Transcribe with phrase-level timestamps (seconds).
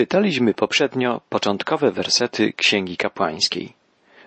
[0.00, 3.72] Czytaliśmy poprzednio początkowe wersety Księgi Kapłańskiej.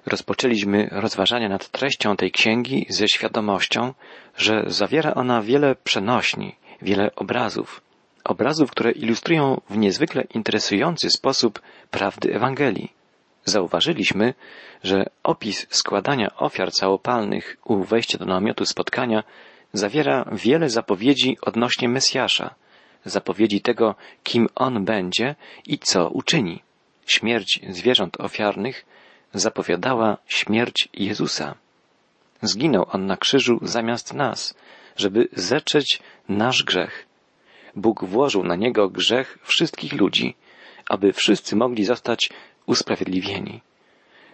[0.06, 3.94] Rozpoczęliśmy rozważania nad treścią tej księgi ze świadomością,
[4.38, 7.82] że zawiera ona wiele przenośni, wiele obrazów.
[8.24, 11.62] Obrazów, które ilustrują w niezwykle interesujący sposób
[11.92, 12.94] prawdy Ewangelii.
[13.46, 14.34] Zauważyliśmy,
[14.84, 19.24] że opis składania ofiar całopalnych u wejścia do namiotu spotkania
[19.74, 22.56] zawiera wiele zapowiedzi odnośnie Mesjasza,
[23.06, 25.36] zapowiedzi tego, kim on będzie
[25.66, 26.62] i co uczyni.
[27.06, 28.86] Śmierć zwierząt ofiarnych
[29.34, 31.56] zapowiadała śmierć Jezusa.
[32.42, 34.56] Zginął on na krzyżu zamiast nas,
[34.96, 36.00] żeby zetrzeć
[36.30, 37.06] nasz grzech.
[37.76, 40.36] Bóg włożył na niego grzech wszystkich ludzi,
[40.90, 42.30] aby wszyscy mogli zostać
[42.66, 43.62] usprawiedliwieni.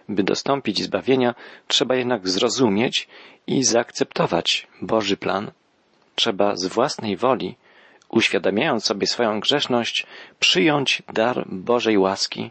[0.08, 1.34] By dostąpić zbawienia,
[1.66, 3.08] trzeba jednak zrozumieć
[3.46, 5.50] i zaakceptować Boży plan.
[6.14, 7.56] Trzeba z własnej woli,
[8.10, 10.06] uświadamiając sobie swoją grzeszność,
[10.40, 12.50] przyjąć dar Bożej łaski,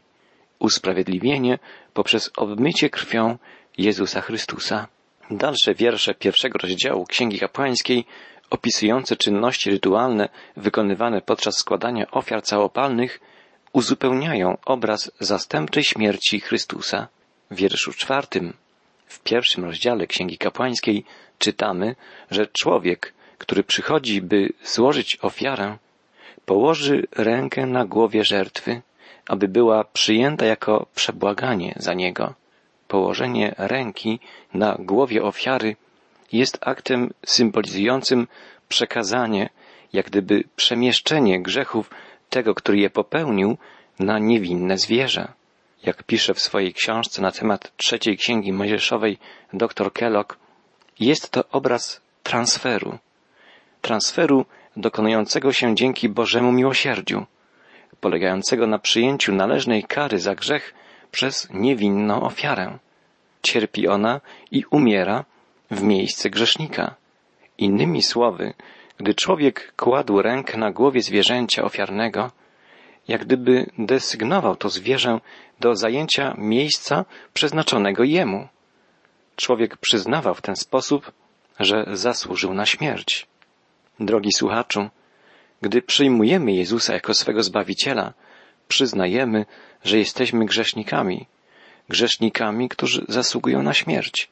[0.59, 1.59] usprawiedliwienie
[1.94, 3.38] poprzez obmycie krwią
[3.77, 4.87] Jezusa Chrystusa.
[5.32, 8.05] Dalsze wiersze pierwszego rozdziału Księgi Kapłańskiej
[8.49, 13.20] opisujące czynności rytualne wykonywane podczas składania ofiar całopalnych
[13.74, 17.07] uzupełniają obraz zastępczej śmierci Chrystusa.
[17.52, 18.54] W wierszu czwartym,
[19.05, 21.05] w pierwszym rozdziale Księgi Kapłańskiej
[21.40, 21.96] czytamy,
[22.32, 25.77] że człowiek, który przychodzi, by złożyć ofiarę,
[26.45, 28.81] położy rękę na głowie żertwy,
[29.27, 32.34] aby była przyjęta jako przebłaganie za niego.
[32.87, 34.20] Położenie ręki
[34.54, 35.76] na głowie ofiary
[36.31, 38.27] jest aktem symbolizującym
[38.70, 39.49] przekazanie,
[39.93, 41.90] jak gdyby przemieszczenie grzechów
[42.29, 43.57] tego, który je popełnił,
[43.99, 45.34] na niewinne zwierzę.
[45.84, 49.18] Jak pisze w swojej książce na temat trzeciej księgi mojżeszowej
[49.53, 50.37] dr Kellogg,
[50.99, 52.98] jest to obraz transferu.
[53.82, 54.46] Transferu
[54.77, 57.26] dokonującego się dzięki Bożemu miłosierdziu,
[58.02, 60.74] polegającego na przyjęciu należnej kary za grzech
[61.12, 62.77] przez niewinną ofiarę.
[63.41, 64.22] Cierpi ona
[64.52, 65.25] i umiera
[65.72, 66.96] w miejsce grzesznika.
[67.58, 68.53] Innymi słowy,
[68.98, 72.32] gdy człowiek kładł rękę na głowie zwierzęcia ofiarnego,
[73.08, 75.20] jak gdyby desygnował to zwierzę
[75.59, 78.48] do zajęcia miejsca przeznaczonego jemu.
[79.36, 81.12] Człowiek przyznawał w ten sposób,
[81.59, 83.28] że zasłużył na śmierć.
[84.00, 84.90] Drogi słuchaczu,
[85.62, 88.14] gdy przyjmujemy Jezusa jako swego Zbawiciela,
[88.68, 89.46] przyznajemy,
[89.84, 91.26] że jesteśmy grzesznikami,
[91.90, 94.30] grzesznikami, którzy zasługują na śmierć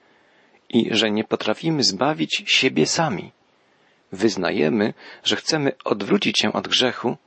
[0.70, 3.32] i że nie potrafimy zbawić siebie sami.
[4.12, 7.18] Wyznajemy, że chcemy odwrócić się od grzechu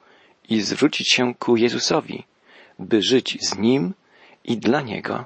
[0.49, 2.25] i zwrócić się ku Jezusowi,
[2.79, 3.95] by żyć z Nim
[4.45, 5.25] i dla Niego.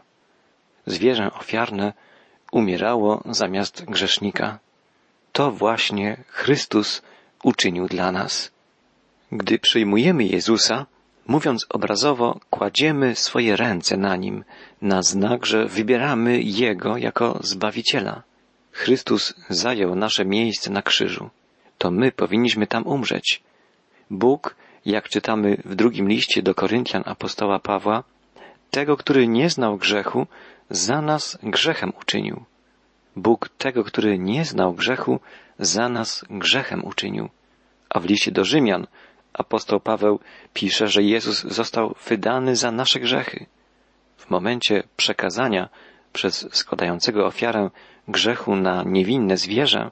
[0.87, 1.93] Zwierzę ofiarne
[2.53, 4.59] umierało zamiast grzesznika.
[5.35, 7.03] To właśnie Chrystus
[7.43, 8.51] uczynił dla nas.
[9.33, 10.87] Gdy przyjmujemy Jezusa,
[11.27, 14.45] mówiąc obrazowo, kładziemy swoje ręce na Nim,
[14.83, 18.23] na znak, że wybieramy Jego jako Zbawiciela.
[18.73, 21.31] Chrystus zajął nasze miejsce na krzyżu.
[21.79, 23.43] To my powinniśmy tam umrzeć.
[24.11, 24.57] Bóg,
[24.87, 28.05] jak czytamy w drugim liście do Koryntian apostoła Pawła,
[28.71, 30.27] tego, który nie znał grzechu,
[30.71, 32.45] za nas grzechem uczynił.
[33.17, 35.21] Bóg tego, który nie znał grzechu,
[35.59, 37.29] za nas grzechem uczynił.
[37.91, 38.87] A w liście do Rzymian
[39.33, 40.21] apostoł Paweł
[40.55, 43.47] pisze, że Jezus został wydany za nasze grzechy.
[44.17, 45.69] W momencie przekazania
[46.13, 47.71] przez składającego ofiarę
[48.09, 49.91] grzechu na niewinne zwierzę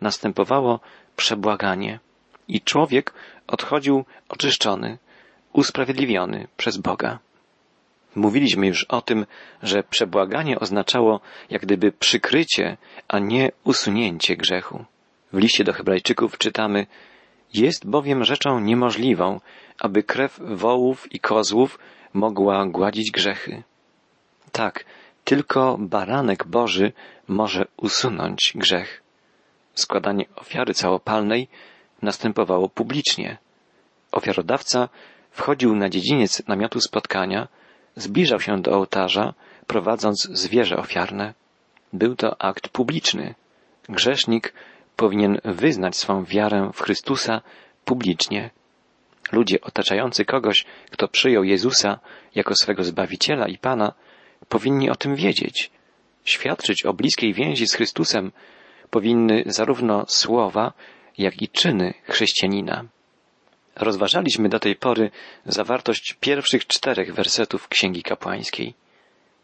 [0.00, 0.80] następowało
[1.16, 2.00] przebłaganie
[2.48, 3.14] i człowiek
[3.46, 4.98] odchodził oczyszczony,
[5.52, 7.18] usprawiedliwiony przez Boga.
[8.14, 9.26] Mówiliśmy już o tym,
[9.62, 11.20] że przebłaganie oznaczało
[11.50, 12.76] jak gdyby przykrycie,
[13.08, 14.84] a nie usunięcie grzechu.
[15.32, 16.86] W liście do Hebrajczyków czytamy
[17.54, 19.40] Jest bowiem rzeczą niemożliwą,
[19.80, 21.78] aby krew wołów i kozłów
[22.14, 23.62] mogła gładzić grzechy.
[24.52, 24.84] Tak,
[25.24, 26.92] tylko baranek Boży
[27.28, 29.02] może usunąć grzech.
[29.74, 31.48] Składanie ofiary całopalnej
[32.02, 33.38] następowało publicznie.
[34.12, 34.88] Ofiarodawca
[35.30, 37.48] wchodził na dziedziniec namiotu spotkania,
[37.98, 39.34] zbliżał się do ołtarza,
[39.66, 41.34] prowadząc zwierzę ofiarne.
[41.92, 43.34] Był to akt publiczny.
[43.88, 44.52] Grzesznik
[44.96, 47.40] powinien wyznać swą wiarę w Chrystusa
[47.84, 48.50] publicznie.
[49.32, 51.98] Ludzie otaczający kogoś, kto przyjął Jezusa
[52.34, 53.92] jako swego Zbawiciela i Pana,
[54.48, 55.70] powinni o tym wiedzieć.
[56.24, 58.32] Świadczyć o bliskiej więzi z Chrystusem
[58.90, 60.72] powinny zarówno słowa,
[61.18, 62.84] jak i czyny chrześcijanina.
[63.78, 65.10] Rozważaliśmy do tej pory
[65.46, 68.74] zawartość pierwszych czterech wersetów Księgi Kapłańskiej.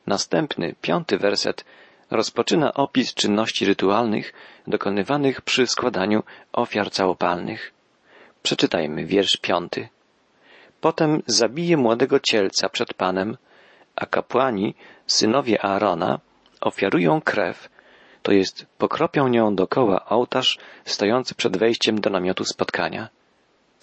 [0.07, 1.65] Następny, piąty werset
[2.11, 4.33] rozpoczyna opis czynności rytualnych
[4.67, 6.23] dokonywanych przy składaniu
[6.53, 7.73] ofiar całopalnych.
[8.43, 9.89] Przeczytajmy wiersz piąty.
[10.81, 13.37] Potem zabije młodego cielca przed Panem,
[13.97, 14.75] a kapłani,
[15.07, 16.21] synowie Aarona,
[16.61, 17.69] ofiarują krew,
[18.23, 23.09] to jest pokropią nią dokoła ołtarz stojący przed wejściem do namiotu spotkania.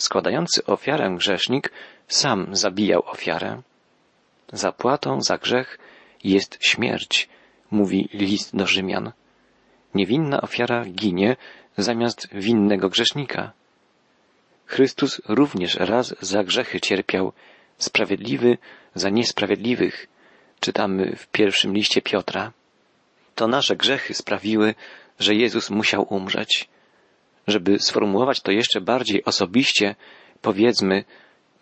[0.02, 1.72] Składający ofiarę grzesznik
[2.08, 3.62] sam zabijał ofiarę.
[4.54, 5.78] Zapłatą za grzech
[6.24, 7.30] jest śmierć,
[7.72, 9.12] mówi list do Rzymian.
[9.96, 11.36] Niewinna ofiara ginie
[11.78, 13.52] zamiast winnego grzesznika.
[14.66, 17.34] Chrystus również raz za grzechy cierpiał,
[17.78, 18.58] sprawiedliwy
[18.96, 20.08] za niesprawiedliwych,
[20.60, 22.52] czytamy w pierwszym liście Piotra.
[23.36, 24.76] To nasze grzechy sprawiły,
[25.20, 26.70] że Jezus musiał umrzeć.
[27.52, 29.96] Żeby sformułować to jeszcze bardziej osobiście,
[30.42, 31.04] powiedzmy,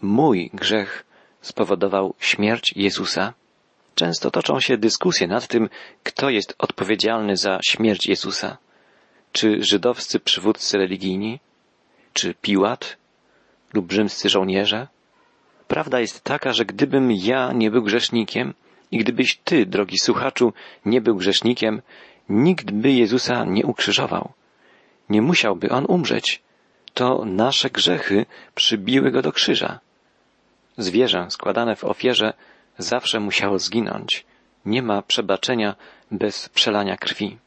[0.02, 1.06] mój grzech
[1.42, 3.34] spowodował śmierć Jezusa.
[3.96, 5.70] Często toczą się dyskusje nad tym,
[6.04, 8.58] kto jest odpowiedzialny za śmierć Jezusa.
[9.32, 11.40] Czy żydowscy przywódcy religijni?
[12.14, 12.98] Czy Piłat?
[13.74, 14.88] Lub rzymscy żołnierze?
[15.68, 18.54] Prawda jest taka, że gdybym ja nie był grzesznikiem
[18.92, 20.54] i gdybyś ty, drogi słuchaczu,
[20.86, 21.82] nie był grzesznikiem,
[22.30, 24.34] nikt by Jezusa nie ukrzyżował.
[25.10, 26.42] Nie musiałby on umrzeć.
[26.94, 28.26] To nasze grzechy
[28.56, 29.80] przybiły go do krzyża.
[30.78, 32.34] Zwierzę składane w ofierze
[32.78, 34.26] zawsze musiało zginąć.
[34.66, 35.76] Nie ma przebaczenia
[36.12, 37.38] bez przelania krwi.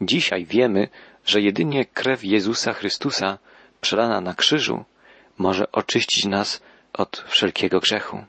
[0.00, 0.88] Dzisiaj wiemy,
[1.26, 3.38] że jedynie krew Jezusa Chrystusa,
[3.80, 4.84] przelana na krzyżu,
[5.38, 6.62] może oczyścić nas
[6.92, 8.24] od wszelkiego grzechu.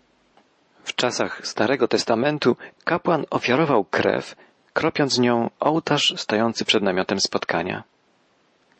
[0.83, 4.35] W czasach Starego Testamentu kapłan ofiarował krew,
[4.73, 7.83] kropiąc nią ołtarz stojący przed namiotem spotkania.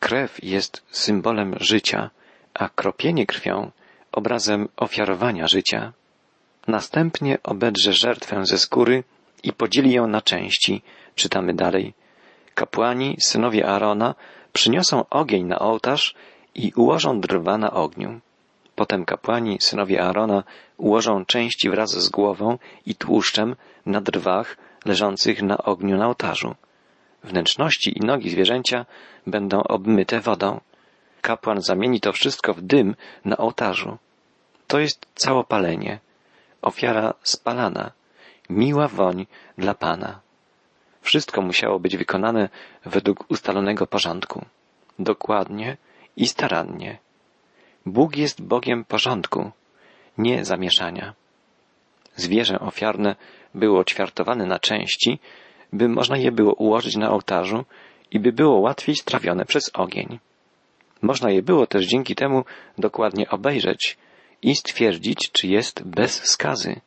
[0.00, 2.10] Krew jest symbolem życia,
[2.54, 3.70] a kropienie krwią
[4.12, 5.92] obrazem ofiarowania życia.
[6.68, 9.04] Następnie obedrze żertwę ze skóry
[9.42, 10.82] i podzieli ją na części.
[11.14, 11.94] Czytamy dalej.
[12.54, 14.14] Kapłani, synowie Arona,
[14.52, 16.14] przyniosą ogień na ołtarz
[16.54, 18.20] i ułożą drwa na ogniu.
[18.74, 20.42] Potem kapłani, synowie Arona,
[20.76, 23.56] ułożą części wraz z głową i tłuszczem
[23.86, 26.54] na drwach leżących na ogniu na ołtarzu.
[27.24, 28.86] Wnętrzności i nogi zwierzęcia
[29.26, 30.60] będą obmyte wodą.
[31.20, 33.98] Kapłan zamieni to wszystko w dym na ołtarzu.
[34.66, 35.98] To jest całopalenie,
[36.62, 37.92] ofiara spalana,
[38.50, 39.26] miła woń
[39.58, 40.20] dla Pana.
[41.02, 42.48] Wszystko musiało być wykonane
[42.84, 44.44] według ustalonego porządku,
[44.98, 45.76] dokładnie
[46.16, 46.98] i starannie.
[47.86, 49.50] Bóg jest Bogiem porządku,
[50.18, 51.14] nie zamieszania.
[52.16, 53.16] Zwierzę ofiarne
[53.54, 55.18] było ćwiartowane na części,
[55.72, 57.64] by można je było ułożyć na ołtarzu
[58.10, 60.18] i by było łatwiej strawione przez ogień.
[61.02, 62.44] Można je było też dzięki temu
[62.78, 63.96] dokładnie obejrzeć
[64.42, 66.80] i stwierdzić, czy jest bez skazy.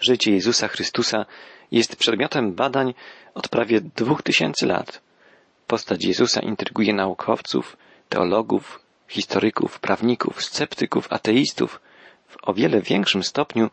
[0.00, 1.26] Życie Jezusa Chrystusa
[1.72, 2.94] jest przedmiotem badań
[3.34, 5.00] od prawie dwóch tysięcy lat.
[5.66, 7.76] Postać Jezusa intryguje naukowców,
[8.08, 11.80] teologów, historyków, prawników, sceptyków, ateistów
[12.28, 13.70] w o wiele większym stopniu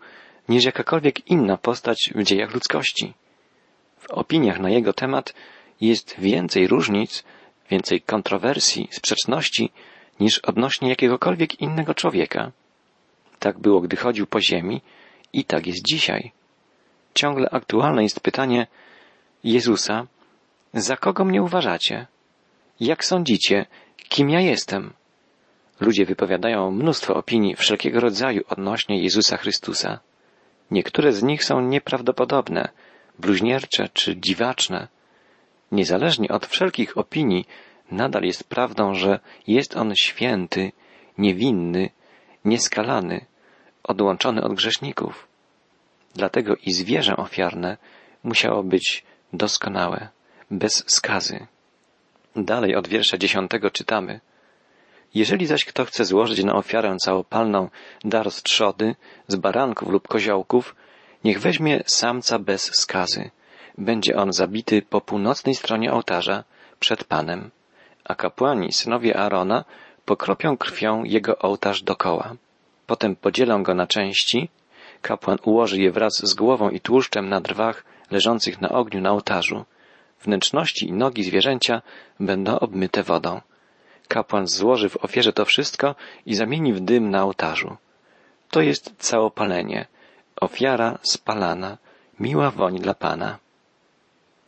[0.49, 3.13] niż jakakolwiek inna postać w dziejach ludzkości.
[4.09, 5.33] Opiniach na jego temat
[5.81, 7.23] jest więcej różnic,
[7.71, 9.71] więcej kontrowersji, sprzeczności
[10.19, 12.51] niż odnośnie jakiegokolwiek innego człowieka.
[13.39, 14.81] Tak było, gdy chodził po ziemi
[15.33, 16.31] i tak jest dzisiaj.
[17.13, 18.67] Ciągle aktualne jest pytanie
[19.43, 20.07] Jezusa,
[20.73, 22.07] za kogo mnie uważacie?
[22.79, 23.65] Jak sądzicie,
[24.09, 24.93] kim ja jestem?
[25.79, 29.99] Ludzie wypowiadają mnóstwo opinii wszelkiego rodzaju odnośnie Jezusa Chrystusa.
[30.71, 32.69] Niektóre z nich są nieprawdopodobne,
[33.19, 34.87] bluźniercze czy dziwaczne.
[35.71, 37.45] Niezależnie od wszelkich opinii,
[37.91, 40.71] nadal jest prawdą, że jest on święty,
[41.17, 41.89] niewinny,
[42.45, 43.25] nieskalany,
[43.83, 45.27] odłączony od grzeszników.
[46.15, 47.77] Dlatego i zwierzę ofiarne
[48.23, 50.09] musiało być doskonałe,
[50.51, 51.47] bez skazy.
[52.35, 54.19] Dalej od wiersza dziesiątego czytamy.
[55.13, 57.69] Jeżeli zaś kto chce złożyć na ofiarę całopalną
[58.03, 58.95] dar z trzody,
[59.27, 60.75] z baranków lub koziołków,
[61.23, 63.29] niech weźmie samca bez skazy.
[63.77, 66.43] Będzie on zabity po północnej stronie ołtarza
[66.79, 67.51] przed Panem,
[68.05, 69.65] a kapłani, synowie Arona,
[70.05, 72.35] pokropią krwią jego ołtarz dokoła.
[72.87, 74.49] Potem podzielą go na części,
[75.01, 79.65] kapłan ułoży je wraz z głową i tłuszczem na drwach leżących na ogniu na ołtarzu.
[80.21, 81.81] Wnętrzności i nogi zwierzęcia
[82.19, 83.41] będą obmyte wodą.
[84.07, 85.95] Kapłan złoży w ofierze to wszystko
[86.25, 87.77] i zamieni w dym na ołtarzu.
[88.49, 89.85] To jest całopalenie,
[90.41, 91.77] ofiara spalana,
[92.19, 93.37] miła woń dla Pana.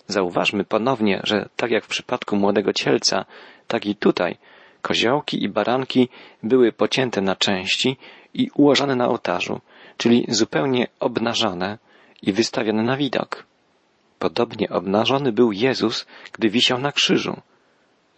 [0.07, 3.25] Zauważmy ponownie, że tak jak w przypadku młodego cielca,
[3.67, 4.37] tak i tutaj
[4.81, 6.09] koziołki i baranki
[6.43, 7.97] były pocięte na części
[8.33, 9.61] i ułożone na ołtarzu,
[9.97, 11.77] czyli zupełnie obnażone
[12.21, 13.45] i wystawione na widok.
[14.19, 17.41] Podobnie obnażony był Jezus, gdy wisiał na krzyżu.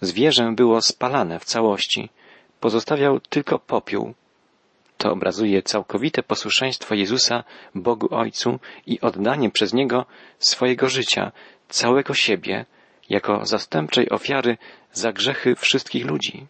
[0.02, 2.10] Zwierzę było spalane w całości,
[2.60, 4.14] pozostawiał tylko popiół.
[5.02, 7.44] To obrazuje całkowite posłuszeństwo Jezusa
[7.76, 10.06] Bogu Ojcu i oddanie przez Niego
[10.40, 11.32] swojego życia,
[11.70, 12.66] całego siebie,
[13.10, 14.58] jako zastępczej ofiary
[14.94, 16.48] za grzechy wszystkich ludzi.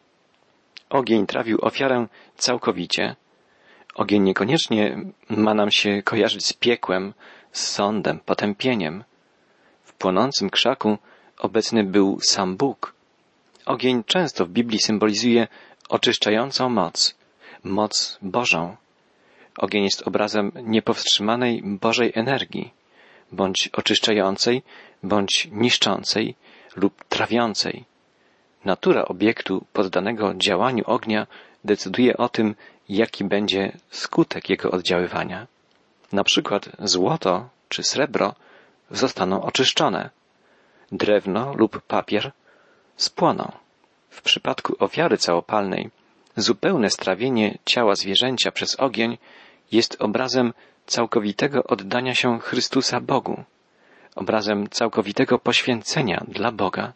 [0.90, 3.16] Ogień trawił ofiarę całkowicie.
[3.96, 4.98] Ogień niekoniecznie
[5.30, 7.14] ma nam się kojarzyć z piekłem,
[7.52, 9.04] z sądem, potępieniem.
[9.84, 10.98] W płonącym krzaku
[11.40, 12.94] obecny był sam Bóg.
[13.66, 15.48] Ogień często w Biblii symbolizuje
[15.90, 17.21] oczyszczającą moc,
[17.64, 18.76] moc Bożą.
[19.58, 22.74] Ogień jest obrazem niepowstrzymanej Bożej energii,
[23.32, 24.64] bądź oczyszczającej,
[25.04, 26.36] bądź niszczącej
[26.76, 27.86] lub trawiącej.
[28.66, 31.28] Natura obiektu poddanego działaniu ognia
[31.64, 32.56] decyduje o tym,
[32.90, 35.48] jaki będzie skutek jego oddziaływania.
[36.12, 38.36] Na przykład złoto czy srebro
[38.92, 40.10] zostaną oczyszczone,
[40.92, 42.32] drewno lub papier
[42.96, 43.52] spłoną.
[44.10, 45.90] W przypadku ofiary całopalnej
[46.36, 49.18] zupełne strawienie ciała zwierzęcia przez ogień
[49.72, 50.54] jest obrazem
[50.86, 53.44] całkowitego oddania się Chrystusa Bogu,
[54.16, 56.94] obrazem całkowitego poświęcenia dla Boga.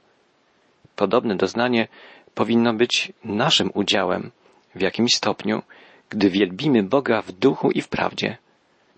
[0.96, 1.88] Podobne doznanie
[2.36, 4.32] powinno być naszym udziałem
[4.76, 5.62] w jakimś stopniu,
[6.10, 8.38] gdy wielbimy Boga w duchu i w prawdzie.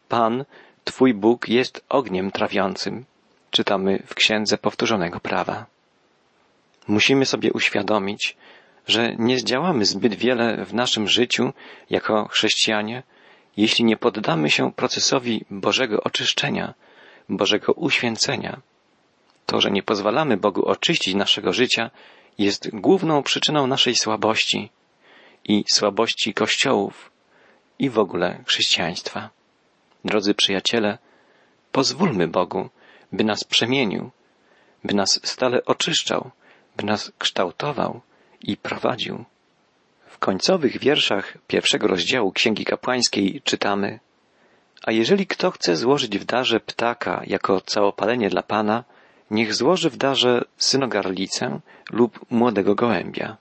[0.09, 0.45] Pan,
[0.83, 3.05] Twój Bóg jest ogniem trawiącym,
[3.51, 5.65] czytamy w Księdze Powtórzonego Prawa.
[6.87, 8.37] Musimy sobie uświadomić,
[8.87, 11.53] że nie zdziałamy zbyt wiele w naszym życiu
[11.89, 13.03] jako chrześcijanie,
[13.57, 16.73] jeśli nie poddamy się procesowi Bożego oczyszczenia,
[17.29, 18.61] Bożego uświęcenia.
[19.45, 21.91] To, że nie pozwalamy Bogu oczyścić naszego życia,
[22.37, 24.69] jest główną przyczyną naszej słabości
[25.43, 27.11] i słabości kościołów
[27.79, 29.29] i w ogóle chrześcijaństwa.
[30.05, 30.97] Drodzy przyjaciele,
[31.71, 32.69] pozwólmy Bogu,
[33.11, 34.11] by nas przemienił,
[34.83, 36.31] by nas stale oczyszczał,
[36.77, 38.01] by nas kształtował
[38.41, 39.25] i prowadził.
[40.07, 43.99] W końcowych wierszach pierwszego rozdziału Księgi Kapłańskiej czytamy
[44.83, 48.83] A jeżeli kto chce złożyć w darze ptaka jako całopalenie dla Pana,
[49.31, 51.59] niech złoży w darze synogarlicę
[51.91, 53.37] lub młodego gołębia.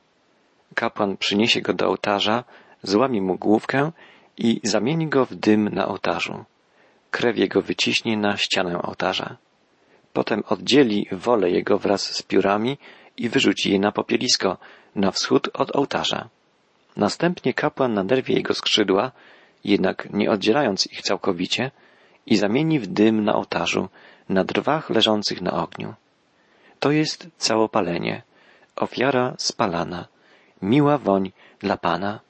[0.75, 2.45] Kapłan przyniesie go do ołtarza,
[2.83, 3.93] złami mu główkę
[4.39, 6.45] i zamieni go w dym na ołtarzu.
[7.11, 9.37] Krew jego wyciśnie na ścianę ołtarza.
[10.13, 12.79] Potem oddzieli wolę jego wraz z piórami
[13.17, 14.57] i wyrzuci je na popielisko
[14.97, 16.29] na wschód od ołtarza.
[16.97, 19.13] Następnie kapłan naderwie jego skrzydła,
[19.65, 21.71] jednak nie oddzielając ich całkowicie,
[22.27, 23.89] i zamieni w dym na ołtarzu,
[24.29, 25.95] na drwach leżących na ogniu.
[26.81, 28.23] To jest całopalenie,
[28.77, 30.07] ofiara spalana,
[30.63, 32.21] miła woń dla Pana.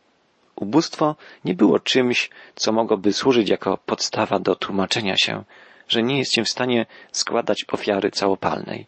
[0.56, 5.44] Ubóstwo nie było czymś, co mogłoby służyć jako podstawa do tłumaczenia się,
[5.88, 8.86] że nie jest się w stanie składać ofiary całopalnej.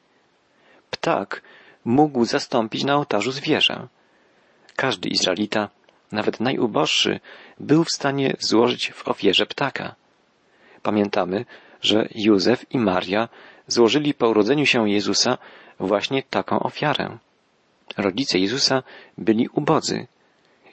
[0.91, 1.43] Ptak
[1.89, 3.89] mógł zastąpić na ołtarzu zwierzę.
[4.77, 5.69] Każdy Izraelita,
[6.13, 7.21] nawet najuboższy,
[7.61, 9.95] był w stanie złożyć w ofierze ptaka.
[10.83, 11.45] Pamiętamy,
[11.83, 13.29] że Józef i Maria
[13.67, 15.39] złożyli po urodzeniu się Jezusa
[15.81, 17.19] właśnie taką ofiarę.
[17.97, 18.83] Rodzice Jezusa
[19.19, 20.07] byli ubodzy.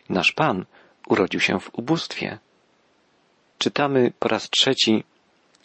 [0.10, 0.65] Nasz Pan
[1.07, 2.38] urodził się w ubóstwie.
[3.57, 5.03] Czytamy po raz trzeci,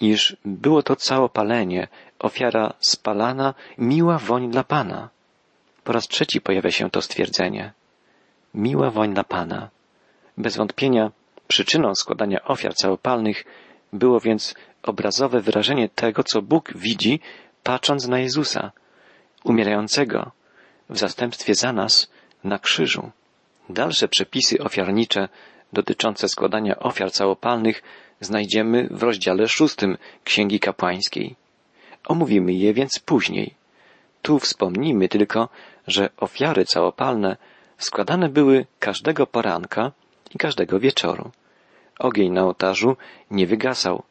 [0.00, 1.88] iż było to całopalenie,
[2.19, 5.09] ofiara spalana, miła woń dla Pana.
[5.90, 7.73] Po raz trzeci pojawia się to stwierdzenie.
[8.54, 9.68] Miła woń dla Pana.
[10.38, 11.11] Bez wątpienia
[11.49, 13.44] przyczyną składania ofiar całopalnych
[13.92, 17.20] było więc obrazowe wyrażenie tego, co Bóg widzi,
[17.62, 18.73] patrząc na Jezusa,
[19.44, 20.30] umierającego
[20.90, 22.11] w zastępstwie za nas
[22.44, 23.11] na krzyżu.
[23.68, 25.28] Dalsze przepisy ofiarnicze
[25.73, 27.82] dotyczące składania ofiar całopalnych
[28.20, 31.37] znajdziemy w rozdziale szóstym Księgi Kapłańskiej.
[32.04, 33.60] Omówimy je więc później.
[34.22, 35.48] Tu wspomnijmy tylko,
[35.86, 37.36] że ofiary całopalne
[37.78, 39.92] składane były każdego poranka
[40.34, 41.30] i każdego wieczoru.
[41.98, 42.96] Ogień na ołtarzu
[43.30, 44.02] nie wygasał.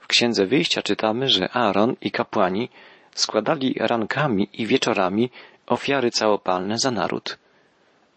[0.00, 2.68] W Księdze Wyjścia czytamy, że Aaron i kapłani
[3.14, 5.30] składali rankami i wieczorami
[5.66, 7.38] ofiary całopalne za naród.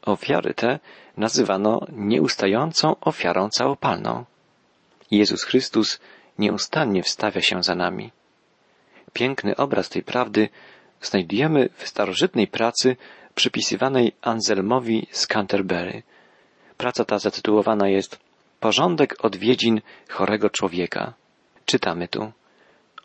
[0.02, 0.80] Ofiary te
[1.18, 4.26] nazywano nieustającą ofiarą całopalną.
[5.12, 6.00] Jezus Chrystus
[6.40, 8.12] nieustannie wstawia się za nami.
[9.14, 10.50] Piękny obraz tej prawdy
[11.02, 12.96] znajdujemy w starożytnej pracy
[13.36, 16.04] przypisywanej Anselmowi z Canterbury.
[16.78, 18.20] Praca ta zatytułowana jest
[18.60, 21.14] Porządek odwiedzin chorego człowieka.
[21.66, 22.32] Czytamy tu.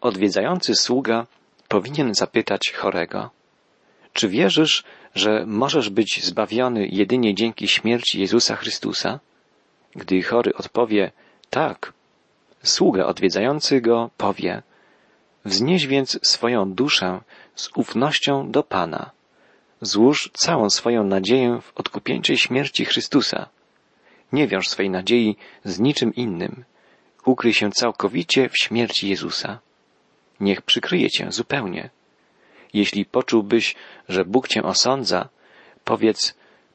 [0.01, 1.27] Odwiedzający sługa
[1.69, 3.31] powinien zapytać chorego.
[4.13, 4.85] Czy wierzysz,
[5.15, 9.21] że możesz być zbawiony jedynie dzięki śmierci Jezusa Chrystusa?
[9.97, 11.13] Gdy chory odpowie
[11.51, 11.93] tak,
[12.63, 14.63] sługa odwiedzający go powie
[15.45, 17.21] Wznieś więc swoją duszę
[17.55, 19.11] z ufnością do Pana.
[19.81, 23.49] Złóż całą swoją nadzieję w odkupieńczej śmierci Chrystusa.
[24.33, 26.65] Nie wiąż swej nadziei z niczym innym.
[27.25, 29.59] Ukryj się całkowicie w śmierci Jezusa.
[30.41, 31.91] Niech przykryje cię zupełnie.
[32.75, 33.75] Jeśli poczułbyś,
[34.09, 35.29] że Bóg cię osądza,
[35.85, 36.35] powiedz,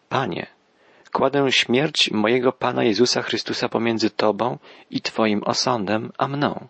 [0.10, 0.48] Panie,
[1.12, 4.58] kładę śmierć mojego Pana Jezusa Chrystusa pomiędzy Tobą
[4.92, 6.68] i Twoim osądem, a mną.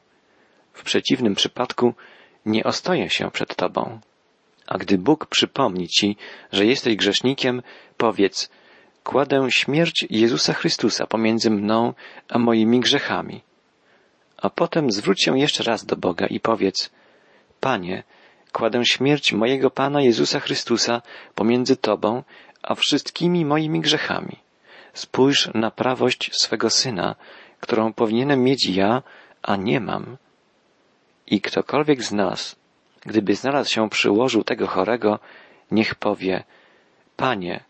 [0.74, 1.94] W przeciwnym przypadku
[2.50, 4.00] nie ostoję się przed Tobą.
[4.68, 6.18] A gdy Bóg przypomni Ci,
[6.52, 7.62] że jesteś grzesznikiem,
[7.98, 8.50] powiedz,
[9.04, 11.94] kładę śmierć Jezusa Chrystusa pomiędzy mną
[12.30, 13.42] a moimi grzechami.
[14.38, 16.92] A potem zwróć się jeszcze raz do Boga i powiedz,
[17.60, 18.04] Panie,
[18.52, 21.02] kładę śmierć mojego Pana Jezusa Chrystusa
[21.36, 22.24] pomiędzy Tobą
[22.64, 24.36] a wszystkimi moimi grzechami.
[24.94, 27.16] Spójrz na prawość swego Syna,
[27.60, 29.04] którą powinienem mieć ja,
[29.42, 30.18] a nie mam.
[31.30, 32.56] I ktokolwiek z nas,
[33.02, 35.20] gdyby znalazł się przy łożu tego chorego,
[35.72, 36.44] niech powie,
[37.18, 37.64] Panie,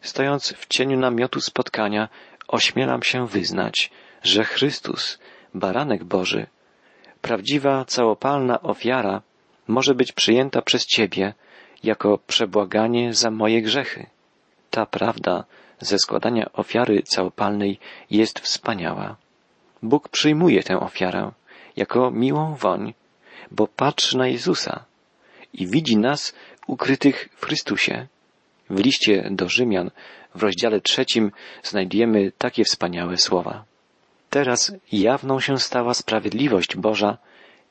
[0.00, 2.08] stojąc w cieniu namiotu spotkania,
[2.48, 3.90] ośmielam się wyznać,
[4.22, 5.18] że Chrystus,
[5.54, 6.46] baranek Boży,
[7.22, 9.22] prawdziwa całopalna ofiara,
[9.68, 11.34] może być przyjęta przez Ciebie
[11.84, 14.06] jako przebłaganie za moje grzechy.
[14.70, 15.44] Ta prawda
[15.80, 17.78] ze składania ofiary całopalnej
[18.10, 19.16] jest wspaniała.
[19.82, 21.32] Bóg przyjmuje tę ofiarę
[21.76, 22.94] jako miłą woń,
[23.50, 24.84] bo patrzy na Jezusa
[25.52, 26.34] i widzi nas
[26.66, 28.06] ukrytych w Chrystusie.
[28.70, 29.90] W liście do Rzymian
[30.34, 33.64] w rozdziale trzecim znajdujemy takie wspaniałe słowa.
[34.30, 37.18] Teraz jawną się stała sprawiedliwość Boża,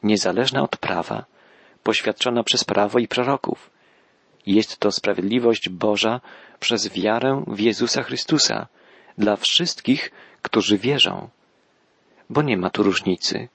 [0.04, 1.26] niezależna od prawa,
[1.84, 3.70] poświadczona przez prawo i proroków.
[4.46, 6.22] Jest to sprawiedliwość Boża
[6.60, 8.68] przez wiarę w Jezusa Chrystusa
[9.18, 11.30] dla wszystkich, którzy wierzą.
[12.30, 13.48] Bo nie ma tu różnicy.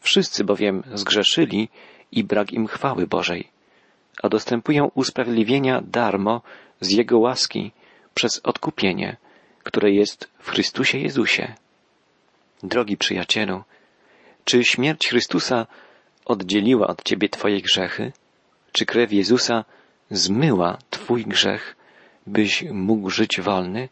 [0.00, 1.68] Wszyscy bowiem zgrzeszyli
[2.12, 3.48] i brak im chwały Bożej,
[4.22, 6.42] a dostępują usprawiedliwienia darmo
[6.80, 7.72] z Jego łaski
[8.14, 9.16] przez odkupienie,
[9.62, 11.54] które jest w Chrystusie Jezusie.
[12.62, 13.62] Drogi przyjacielu,
[14.44, 15.66] czy śmierć Chrystusa
[16.24, 18.12] oddzieliła od ciebie twoje grzechy?
[18.72, 19.64] Czy krew Jezusa
[20.10, 21.76] zmyła twój grzech,
[22.26, 23.88] byś mógł żyć wolny?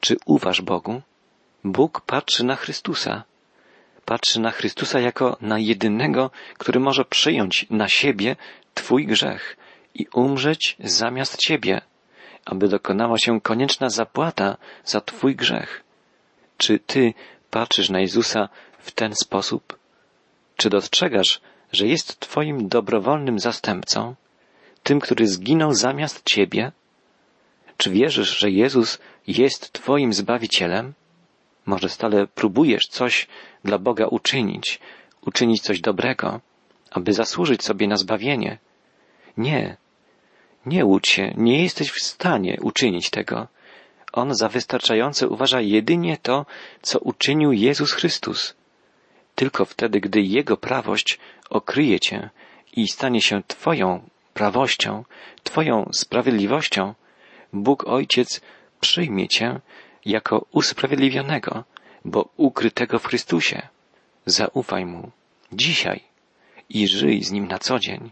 [0.00, 1.02] Czy uważ Bogu?
[1.64, 3.24] Bóg patrzy na Chrystusa.
[4.06, 8.36] Patrzy na Chrystusa jako na jedynego, który może przyjąć na siebie
[8.74, 9.56] Twój grzech
[9.94, 11.80] i umrzeć zamiast Ciebie,
[12.44, 15.84] aby dokonała się konieczna zapłata za Twój grzech.
[16.56, 17.14] Czy Ty
[17.50, 19.78] patrzysz na Jezusa w ten sposób?
[20.56, 21.40] Czy dostrzegasz,
[21.72, 24.14] że jest Twoim dobrowolnym zastępcą,
[24.82, 26.72] tym, który zginął zamiast Ciebie?
[27.76, 30.92] Czy wierzysz, że Jezus jest Twoim Zbawicielem?
[31.66, 33.26] Może stale próbujesz coś
[33.64, 34.80] dla Boga uczynić,
[35.26, 36.40] uczynić coś dobrego,
[36.90, 38.58] aby zasłużyć sobie na zbawienie.
[39.36, 39.76] Nie.
[40.66, 43.46] Nie łudź się, nie jesteś w stanie uczynić tego.
[44.12, 46.46] On za wystarczające uważa jedynie to,
[46.82, 48.54] co uczynił Jezus Chrystus.
[49.34, 51.18] Tylko wtedy, gdy Jego prawość
[51.50, 52.30] okryje Cię
[52.72, 55.04] i stanie się Twoją prawością,
[55.44, 56.94] Twoją sprawiedliwością,
[57.52, 58.40] Bóg Ojciec
[58.80, 59.60] przyjmie Cię
[60.06, 61.64] jako usprawiedliwionego,
[62.04, 63.68] bo ukrytego w Chrystusie.
[64.26, 65.10] Zaufaj Mu
[65.52, 66.00] dzisiaj
[66.68, 68.10] i żyj z Nim na co dzień.